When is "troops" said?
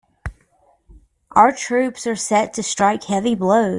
1.51-2.07